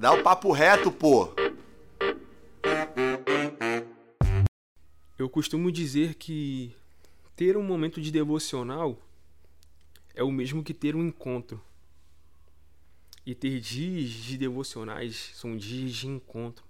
Dá 0.00 0.12
o 0.12 0.22
papo 0.22 0.52
reto, 0.52 0.92
pô. 0.92 1.28
Eu 5.18 5.28
costumo 5.28 5.72
dizer 5.72 6.14
que 6.14 6.72
ter 7.34 7.56
um 7.56 7.64
momento 7.64 8.00
de 8.00 8.12
devocional 8.12 8.96
é 10.14 10.22
o 10.22 10.30
mesmo 10.30 10.62
que 10.62 10.72
ter 10.72 10.94
um 10.94 11.04
encontro. 11.04 11.60
E 13.26 13.34
ter 13.34 13.58
dias 13.58 14.10
de 14.10 14.38
devocionais 14.38 15.32
são 15.34 15.56
dias 15.56 15.90
de 15.90 16.06
encontro 16.06 16.64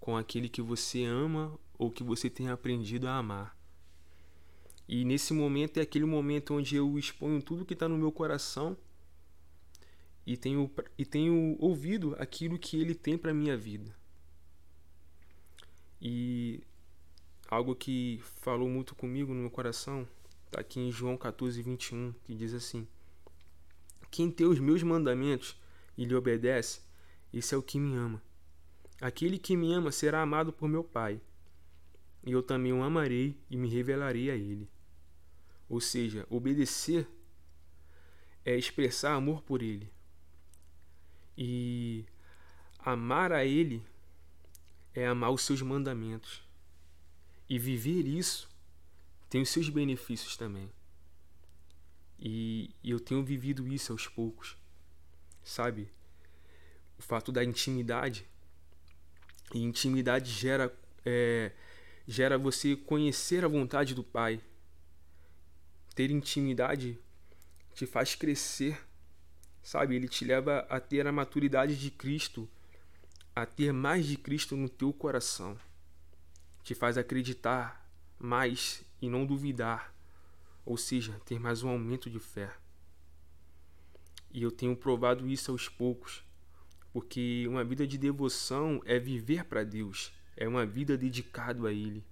com 0.00 0.16
aquele 0.16 0.48
que 0.48 0.62
você 0.62 1.04
ama 1.04 1.52
ou 1.76 1.90
que 1.90 2.02
você 2.02 2.30
tem 2.30 2.48
aprendido 2.48 3.08
a 3.08 3.18
amar. 3.18 3.54
E 4.88 5.04
nesse 5.04 5.34
momento 5.34 5.76
é 5.76 5.82
aquele 5.82 6.06
momento 6.06 6.54
onde 6.54 6.74
eu 6.76 6.98
exponho 6.98 7.42
tudo 7.42 7.66
que 7.66 7.74
está 7.74 7.86
no 7.86 7.98
meu 7.98 8.10
coração 8.10 8.74
e 10.28 10.36
tenho, 10.36 10.70
e 10.98 11.06
tenho 11.06 11.56
ouvido 11.58 12.14
aquilo 12.18 12.58
que 12.58 12.78
ele 12.78 12.94
tem 12.94 13.16
para 13.16 13.32
minha 13.32 13.56
vida. 13.56 13.96
E 15.98 16.62
algo 17.48 17.74
que 17.74 18.20
falou 18.42 18.68
muito 18.68 18.94
comigo 18.94 19.32
no 19.32 19.40
meu 19.40 19.50
coração 19.50 20.06
está 20.44 20.60
aqui 20.60 20.80
em 20.80 20.92
João 20.92 21.16
14, 21.16 21.62
21, 21.62 22.12
que 22.24 22.34
diz 22.34 22.52
assim: 22.52 22.86
Quem 24.10 24.30
tem 24.30 24.46
os 24.46 24.60
meus 24.60 24.82
mandamentos 24.82 25.58
e 25.96 26.04
lhe 26.04 26.14
obedece, 26.14 26.82
esse 27.32 27.54
é 27.54 27.56
o 27.56 27.62
que 27.62 27.80
me 27.80 27.96
ama. 27.96 28.22
Aquele 29.00 29.38
que 29.38 29.56
me 29.56 29.72
ama 29.72 29.90
será 29.90 30.20
amado 30.20 30.52
por 30.52 30.68
meu 30.68 30.84
Pai, 30.84 31.22
e 32.22 32.32
eu 32.32 32.42
também 32.42 32.74
o 32.74 32.82
amarei 32.82 33.34
e 33.48 33.56
me 33.56 33.66
revelarei 33.66 34.30
a 34.30 34.36
ele. 34.36 34.68
Ou 35.70 35.80
seja, 35.80 36.26
obedecer 36.28 37.08
é 38.44 38.54
expressar 38.58 39.14
amor 39.14 39.40
por 39.40 39.62
ele. 39.62 39.90
E 41.40 42.04
amar 42.80 43.30
a 43.30 43.44
ele 43.44 43.80
é 44.92 45.06
amar 45.06 45.30
os 45.30 45.42
seus 45.42 45.62
mandamentos. 45.62 46.42
E 47.48 47.60
viver 47.60 48.08
isso 48.08 48.48
tem 49.30 49.40
os 49.40 49.48
seus 49.48 49.68
benefícios 49.68 50.36
também. 50.36 50.68
E 52.18 52.74
eu 52.82 52.98
tenho 52.98 53.22
vivido 53.22 53.68
isso 53.68 53.92
aos 53.92 54.08
poucos. 54.08 54.56
Sabe? 55.44 55.88
O 56.98 57.02
fato 57.02 57.30
da 57.30 57.44
intimidade. 57.44 58.26
E 59.54 59.62
intimidade 59.62 60.32
gera, 60.32 60.76
é, 61.06 61.52
gera 62.04 62.36
você 62.36 62.74
conhecer 62.74 63.44
a 63.44 63.48
vontade 63.48 63.94
do 63.94 64.02
Pai. 64.02 64.40
Ter 65.94 66.10
intimidade 66.10 66.98
te 67.74 67.86
faz 67.86 68.16
crescer. 68.16 68.87
Sabe? 69.62 69.96
Ele 69.96 70.08
te 70.08 70.24
leva 70.24 70.66
a 70.70 70.80
ter 70.80 71.06
a 71.06 71.12
maturidade 71.12 71.76
de 71.76 71.90
Cristo, 71.90 72.48
a 73.34 73.44
ter 73.44 73.72
mais 73.72 74.06
de 74.06 74.16
Cristo 74.16 74.56
no 74.56 74.68
teu 74.68 74.92
coração 74.92 75.58
te 76.68 76.74
faz 76.74 76.98
acreditar 76.98 77.90
mais 78.18 78.84
e 79.00 79.08
não 79.08 79.24
duvidar, 79.24 79.94
ou 80.66 80.76
seja, 80.76 81.18
ter 81.24 81.40
mais 81.40 81.62
um 81.62 81.70
aumento 81.70 82.10
de 82.10 82.18
fé. 82.18 82.54
E 84.30 84.42
eu 84.42 84.50
tenho 84.50 84.76
provado 84.76 85.26
isso 85.26 85.50
aos 85.50 85.66
poucos, 85.66 86.22
porque 86.92 87.46
uma 87.48 87.64
vida 87.64 87.86
de 87.86 87.96
devoção 87.96 88.82
é 88.84 88.98
viver 88.98 89.44
para 89.44 89.64
Deus, 89.64 90.12
é 90.36 90.46
uma 90.46 90.66
vida 90.66 90.94
dedicada 90.94 91.66
a 91.66 91.72
Ele. 91.72 92.04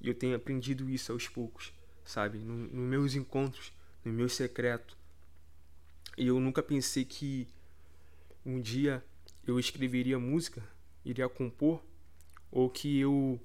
E 0.00 0.08
eu 0.08 0.14
tenho 0.14 0.34
aprendido 0.34 0.88
isso 0.88 1.12
aos 1.12 1.28
poucos, 1.28 1.70
sabe? 2.06 2.38
Nos 2.38 2.72
no 2.72 2.80
meus 2.80 3.14
encontros, 3.14 3.70
no 4.02 4.10
meu 4.10 4.30
secreto. 4.30 4.96
E 6.18 6.26
eu 6.26 6.40
nunca 6.40 6.64
pensei 6.64 7.04
que 7.04 7.46
um 8.44 8.60
dia 8.60 9.04
eu 9.46 9.56
escreveria 9.56 10.18
música, 10.18 10.60
iria 11.04 11.28
compor, 11.28 11.80
ou 12.50 12.68
que 12.68 12.98
eu 12.98 13.40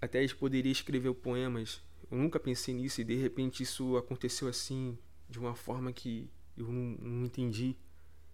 até 0.00 0.24
poderia 0.28 0.70
escrever 0.70 1.12
poemas. 1.14 1.82
Eu 2.08 2.16
nunca 2.16 2.38
pensei 2.38 2.72
nisso 2.72 3.00
e 3.00 3.04
de 3.04 3.16
repente 3.16 3.64
isso 3.64 3.96
aconteceu 3.96 4.46
assim, 4.46 4.96
de 5.28 5.40
uma 5.40 5.56
forma 5.56 5.92
que 5.92 6.30
eu 6.56 6.68
não, 6.68 6.96
não 7.00 7.26
entendi. 7.26 7.74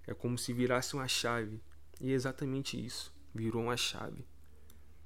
É 0.07 0.13
como 0.13 0.37
se 0.37 0.53
virasse 0.53 0.93
uma 0.93 1.09
chave. 1.09 1.63
E 1.99 2.11
é 2.11 2.15
exatamente 2.15 2.79
isso. 2.79 3.11
Virou 3.35 3.63
uma 3.63 3.77
chave. 3.77 4.23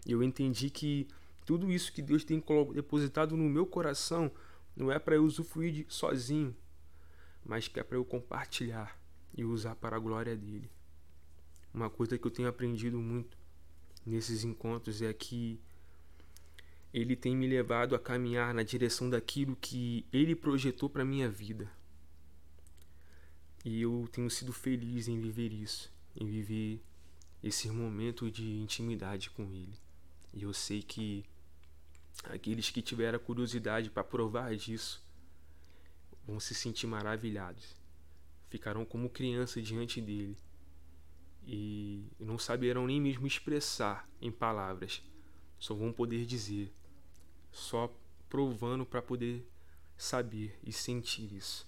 Eu 0.05 0.25
entendi 0.25 0.71
que 0.71 1.07
tudo 1.45 1.71
isso 1.71 1.93
que 1.93 2.03
Deus 2.03 2.25
tem 2.25 2.43
depositado 2.75 3.37
no 3.37 3.49
meu 3.49 3.65
coração 3.65 4.29
não 4.75 4.91
é 4.91 4.99
para 4.99 5.15
eu 5.15 5.25
usufruir 5.25 5.87
sozinho, 5.89 6.53
mas 7.47 7.69
que 7.69 7.79
é 7.79 7.83
para 7.83 7.97
eu 7.97 8.05
compartilhar 8.05 8.99
e 9.34 9.45
usar 9.45 9.77
para 9.77 9.97
a 9.97 10.01
glória 10.01 10.37
dele. 10.37 10.71
Uma 11.73 11.89
coisa 11.89 12.19
que 12.19 12.27
eu 12.27 12.31
tenho 12.31 12.49
aprendido 12.49 12.99
muito 12.99 13.39
nesses 14.05 14.43
encontros 14.43 15.01
é 15.01 15.12
que 15.12 15.61
ele 16.93 17.15
tem 17.15 17.37
me 17.37 17.47
levado 17.47 17.95
a 17.95 17.99
caminhar 17.99 18.53
na 18.53 18.62
direção 18.62 19.09
daquilo 19.09 19.55
que 19.57 20.05
ele 20.12 20.34
projetou 20.34 20.89
para 20.89 21.05
minha 21.05 21.29
vida. 21.29 21.71
E 23.65 23.83
eu 23.83 24.09
tenho 24.11 24.31
sido 24.31 24.53
feliz 24.53 25.07
em 25.07 25.21
viver 25.21 25.53
isso, 25.53 25.93
em 26.15 26.27
viver 26.27 26.81
esse 27.43 27.69
momento 27.69 28.31
de 28.31 28.59
intimidade 28.59 29.31
com 29.31 29.43
ele. 29.53 29.75
E 30.33 30.43
eu 30.43 30.53
sei 30.53 30.83
que 30.83 31.25
aqueles 32.25 32.71
que 32.71 32.81
tiveram 32.81 33.19
curiosidade 33.19 33.91
para 33.91 34.03
provar 34.03 34.57
disso 34.57 35.06
vão 36.27 36.41
se 36.41 36.55
sentir 36.55 36.87
maravilhados. 36.87 37.77
Ficarão 38.49 38.85
como 38.85 39.11
criança 39.11 39.61
diante 39.63 40.01
dele 40.01 40.37
e 41.47 42.11
não 42.19 42.39
saberão 42.39 42.87
nem 42.87 43.01
mesmo 43.01 43.27
expressar 43.27 44.09
em 44.21 44.33
palavras, 44.33 45.03
só 45.59 45.75
vão 45.75 45.93
poder 45.93 46.27
dizer 46.27 46.73
só 47.53 47.91
provando 48.29 48.85
para 48.85 49.01
poder 49.01 49.49
saber 49.97 50.59
e 50.63 50.73
sentir 50.73 51.33
isso. 51.33 51.67